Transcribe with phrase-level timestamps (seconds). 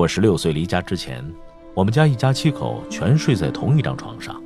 [0.00, 1.22] 我十六岁离家之前，
[1.74, 4.42] 我们家一家七口全睡在同一张床上，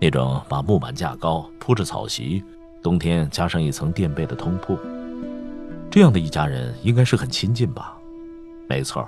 [0.00, 2.42] 那种把木板架高、铺着草席，
[2.82, 4.78] 冬天加上一层垫被的通铺。
[5.90, 7.94] 这样的一家人应该是很亲近吧？
[8.66, 9.06] 没错。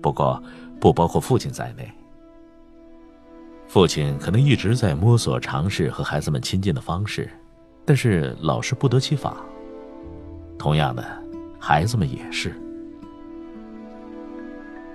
[0.00, 0.40] 不过，
[0.78, 1.90] 不包括父亲在内。
[3.66, 7.28] 父亲可能一直在摸索、尝试和孩子们亲近的方式，
[7.84, 9.36] 但是老是不得其法。
[10.56, 11.04] 同样的，
[11.58, 12.54] 孩子们也是。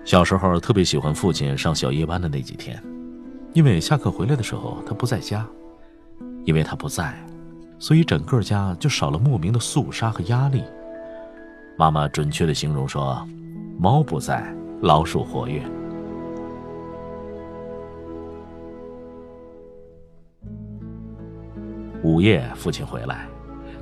[0.03, 2.81] 小时候特别喜欢父亲上小夜班的那几天，
[3.53, 5.45] 因为下课回来的时候他不在家，
[6.43, 7.15] 因为他不在，
[7.79, 10.63] 所以整个家就少了莫名的肃杀和压力。
[11.77, 13.25] 妈妈准确的形容说
[13.79, 15.61] ：“猫不在。”老鼠活跃。
[22.01, 23.27] 午夜，父亲回来，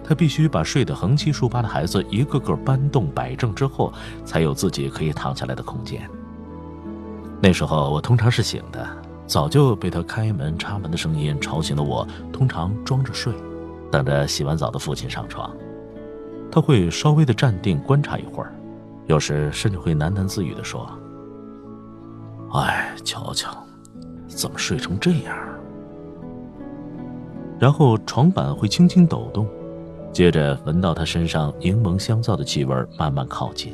[0.03, 3.93] 他必须把睡得横七竖八的孩子一个个搬动摆正之后，
[4.25, 6.02] 才有自己可以躺下来的空间。
[7.41, 8.85] 那时候我通常是醒的，
[9.25, 11.81] 早就被他开门插门的声音吵醒了。
[11.81, 13.33] 我通常装着睡，
[13.89, 15.49] 等着洗完澡的父亲上床。
[16.51, 18.53] 他会稍微的站定观察一会儿。
[19.07, 20.87] 有时甚至会喃喃自语的说
[22.53, 23.49] ：“哎，瞧瞧，
[24.27, 25.35] 怎么睡成这样？”
[27.57, 29.47] 然后床板会轻轻抖动，
[30.11, 33.73] 接着闻到他身上柠檬香皂的气味慢慢靠近，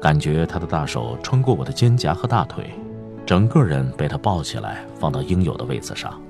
[0.00, 2.70] 感觉他的大手穿过我的肩胛和大腿，
[3.26, 6.20] 整个人被他抱起来放到应有的位子上，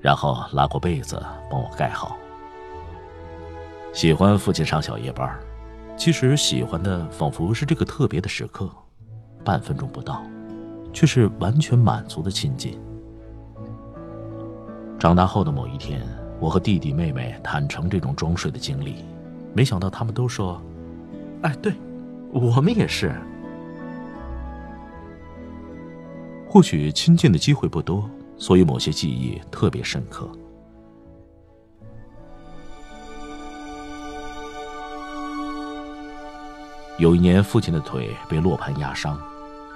[0.00, 2.16] 然后拉过被子帮我盖好。
[3.92, 5.30] 喜欢父亲上小夜班。
[5.96, 8.68] 其实喜欢的仿佛是这个特别的时刻，
[9.44, 10.24] 半分钟不到，
[10.92, 12.76] 却是完全满足的亲近。
[14.98, 16.02] 长大后的某一天，
[16.40, 19.04] 我和弟弟妹妹坦诚这种装睡的经历，
[19.54, 20.60] 没想到他们都说
[21.42, 21.72] ：“哎，对，
[22.34, 23.14] 我们也是。”
[26.46, 30.30] 或许亲近的机会不多，所以某些记忆特别深刻。
[36.96, 39.20] 有一年，父亲的腿被落盘压伤，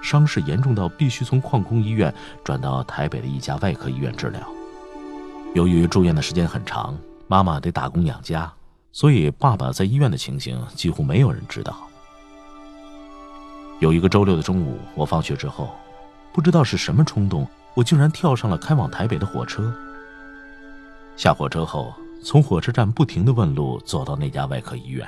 [0.01, 2.15] 伤势严重到必须从矿工医院
[2.45, 4.41] 转到台北的一家外科医院治疗。
[5.53, 8.53] 由于住院的时间很长，妈妈得打工养家，
[8.93, 11.88] 所以爸爸在医院的情形几乎没有人知道。
[13.81, 15.71] 有一个周六的中午，我放学之后，
[16.33, 19.72] 不知道是什么冲动，我竟然跳上了开往台北的火车。
[21.16, 21.94] 下火车后，
[22.25, 25.06] 从火车站不停地问路，走到那家外科医院。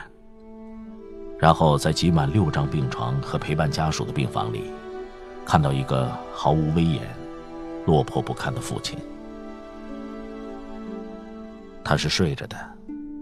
[1.36, 4.62] 然后在挤满六张病床和陪伴家属的病房里，
[5.44, 7.03] 看到一个毫无威严、
[7.86, 8.97] 落魄不堪的父亲。
[11.82, 12.56] 他是睡着的，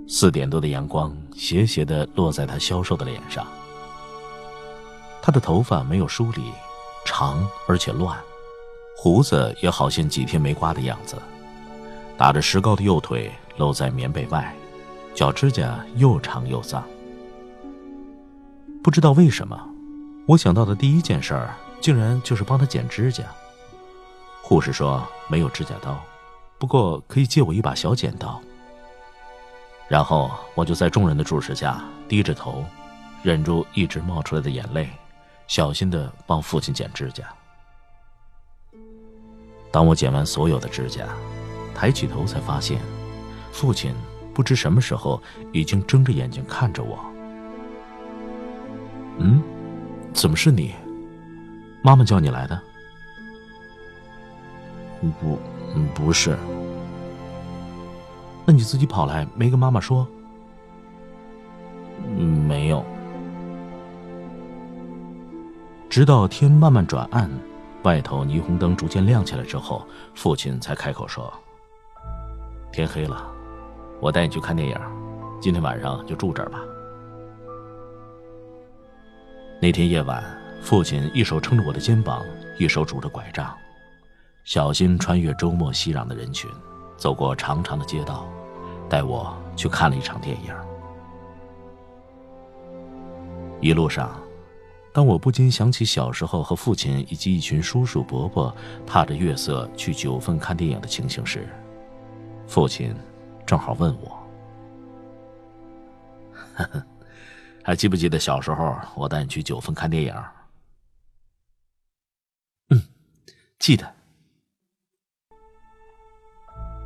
[0.06, 3.46] 四点多的阳光斜斜的落在他消瘦的脸上。
[5.28, 6.50] 他的头发没有梳理，
[7.04, 8.18] 长而且乱，
[8.96, 11.16] 胡子也好像几天没刮的样子，
[12.16, 14.56] 打着石膏的右腿露在棉被外，
[15.14, 16.82] 脚指甲又长又脏。
[18.82, 19.68] 不知道为什么，
[20.26, 23.22] 我想到的第一件事儿，竟然就是帮他剪指甲。
[24.40, 26.02] 护士说没有指甲刀，
[26.56, 28.40] 不过可以借我一把小剪刀。
[29.88, 32.64] 然后我就在众人的注视下，低着头，
[33.22, 34.88] 忍住一直冒出来的眼泪，
[35.48, 37.24] 小心的帮父亲剪指甲。
[39.72, 41.06] 当我剪完所有的指甲，
[41.74, 42.80] 抬起头才发现，
[43.50, 43.92] 父亲
[44.32, 45.20] 不知什么时候
[45.52, 46.98] 已经睁着眼睛看着我。
[49.18, 49.42] 嗯，
[50.12, 50.74] 怎么是你？
[51.82, 52.60] 妈妈叫你来的？
[55.20, 55.38] 不，
[55.94, 56.36] 不是。
[58.44, 60.06] 那你自己跑来没跟妈妈说？
[62.46, 62.84] 没有。
[65.88, 67.30] 直到天慢慢转暗，
[67.82, 69.82] 外头霓虹灯逐渐亮起来之后，
[70.14, 71.32] 父亲才开口说
[72.70, 73.26] ：“天黑了，
[73.98, 74.78] 我带你去看电影，
[75.40, 76.60] 今天晚上就住这儿吧。”
[79.62, 80.22] 那天夜晚，
[80.60, 82.22] 父亲一手撑着我的肩膀，
[82.58, 83.50] 一手拄着拐杖，
[84.44, 86.50] 小心穿越周末熙攘的人群，
[86.98, 88.28] 走过长长的街道，
[88.90, 90.54] 带我去看了一场电影。
[93.60, 94.10] 一路上，
[94.98, 98.52] 当我不禁想起小时候和父亲以及一群叔叔伯伯
[98.84, 101.48] 踏着月色去九份看电影的情形时，
[102.48, 102.92] 父亲
[103.46, 104.18] 正好问我
[107.62, 110.12] ：“还记不记得小时候我带你去九份看电影
[112.74, 112.82] ？”“嗯，
[113.60, 113.88] 记得。”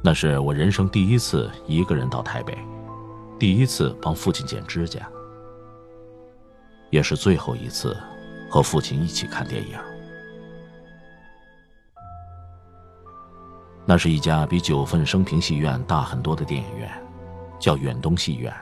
[0.05, 2.59] 那是我人生第一次一个人到台北，
[3.39, 5.11] 第一次帮父亲剪指甲。
[6.93, 7.97] 也是最后一次
[8.51, 9.79] 和父亲一起看电影。
[13.87, 16.89] 那是一家比九份升平戏院大很多的电影院，
[17.59, 18.55] 叫远东戏院。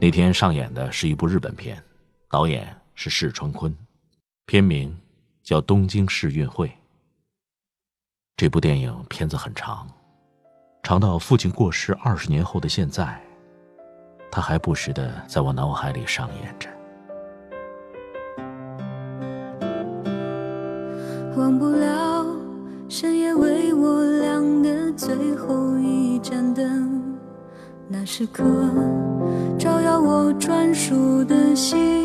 [0.00, 1.80] 那天上演的是一部日本片，
[2.28, 3.72] 导演是释川昆，
[4.44, 4.94] 片名
[5.44, 6.66] 叫《东京世运会》。
[8.36, 9.88] 这部电影片子很长，
[10.82, 13.18] 长到父亲过世二十年后的现在。
[14.34, 16.68] 他还不时的在我脑海里上演着。
[21.36, 22.26] 忘不了
[22.88, 27.00] 深夜为我亮的最后一盏灯，
[27.86, 28.42] 那时刻
[29.56, 32.04] 照耀我专属的心。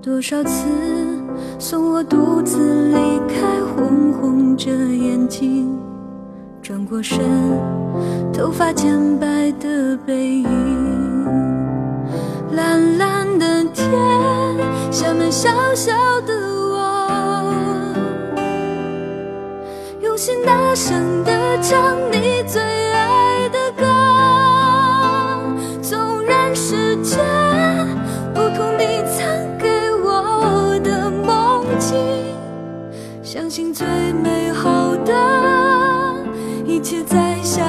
[0.00, 0.68] 多少次
[1.58, 5.76] 送我独自离开，红红着眼睛。
[6.62, 7.18] 转过身，
[8.32, 10.46] 头发渐白的背影，
[12.52, 13.88] 蓝蓝的天，
[14.90, 15.92] 下面小小
[16.22, 16.34] 的
[16.72, 17.94] 我，
[20.00, 21.32] 用心大声的
[21.62, 23.84] 唱你最爱的歌，
[25.80, 27.16] 纵然世界
[28.34, 29.68] 不同你曾给
[30.04, 31.96] 我的梦境，
[33.22, 35.14] 相信最美好的。
[36.66, 37.62] 一切在下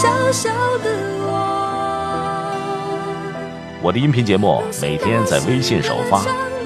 [0.00, 0.48] 小小
[0.82, 0.88] 的
[1.26, 1.28] 我。
[3.82, 6.22] 我的音频节目每天在微信首发，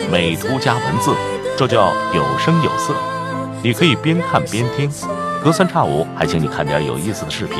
[0.08, 1.12] 美图加文字，
[1.56, 2.94] 这叫有声有色。
[3.60, 4.88] 你可以边看边听，
[5.42, 7.58] 隔三差五还请你看点有意思的视频。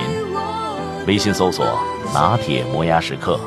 [1.08, 1.66] 微信搜索
[2.14, 3.40] “拿铁磨牙时刻”。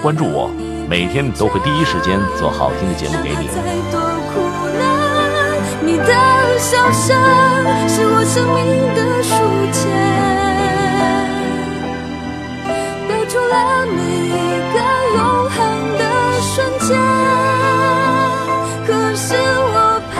[0.00, 0.48] 关注我，
[0.88, 3.48] 每天都会第一时间做好听的节目给你。
[3.48, 3.98] 再多
[4.30, 4.38] 苦
[4.78, 6.14] 难，你的
[6.60, 7.18] 笑声
[7.88, 9.34] 是我生命的书
[9.72, 10.41] 签，
[13.52, 14.40] 了每一
[14.72, 14.76] 个
[15.16, 15.20] 永
[15.50, 15.58] 恒
[15.98, 16.02] 的
[16.40, 16.88] 瞬间。
[18.86, 19.74] 可是我
[20.12, 20.14] 怕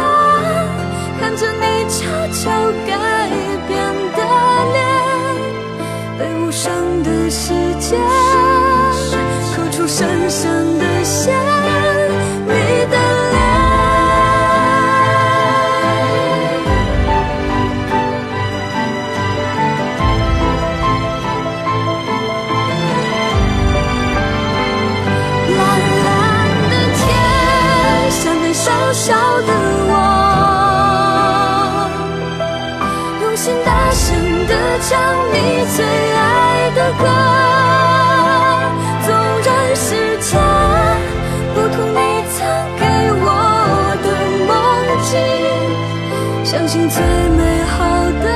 [1.19, 2.41] 看着你悄悄
[2.87, 2.91] 改
[3.67, 3.71] 变
[4.17, 4.21] 的
[4.75, 4.79] 脸，
[6.19, 6.63] 被无声
[7.03, 7.91] 的时间。
[9.85, 10.79] 深深
[28.93, 29.53] 小的
[29.89, 29.91] 我，
[33.23, 34.15] 用心大声
[34.47, 34.91] 的唱
[35.33, 35.37] 你
[35.75, 35.83] 最
[36.15, 37.05] 爱的歌。
[39.07, 39.09] 纵
[39.45, 39.87] 然是
[40.21, 40.31] 假
[41.55, 41.97] 不同你
[42.35, 42.39] 曾
[42.79, 42.83] 给
[43.25, 43.27] 我
[44.05, 44.07] 的
[44.47, 44.51] 梦
[45.03, 45.11] 境，
[46.45, 46.97] 相信最
[47.31, 47.73] 美好
[48.23, 48.27] 的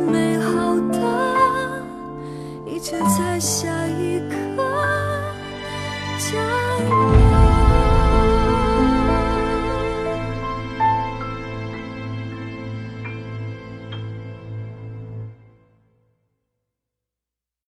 [0.00, 1.82] 美好的
[2.66, 4.47] 一切在下一刻。